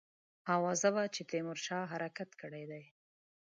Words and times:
آوازه 0.55 0.89
وه 0.95 1.03
چې 1.15 1.21
تیمورشاه 1.31 1.89
حرکت 1.93 2.29
کړی 2.41 2.63
دی. 2.71 2.83